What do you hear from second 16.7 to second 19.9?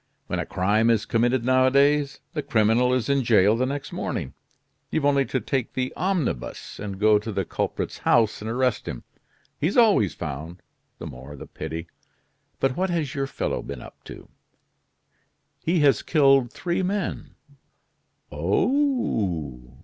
men." "Oh!